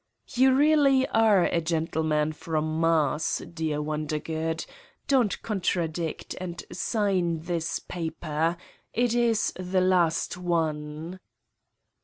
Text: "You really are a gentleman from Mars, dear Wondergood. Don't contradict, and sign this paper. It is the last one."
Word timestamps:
"You 0.31 0.55
really 0.55 1.07
are 1.09 1.43
a 1.43 1.61
gentleman 1.61 2.33
from 2.33 2.79
Mars, 2.79 3.39
dear 3.53 3.83
Wondergood. 3.83 4.65
Don't 5.07 5.39
contradict, 5.43 6.33
and 6.41 6.63
sign 6.71 7.41
this 7.41 7.77
paper. 7.77 8.57
It 8.93 9.13
is 9.13 9.53
the 9.57 9.81
last 9.81 10.37
one." 10.37 11.19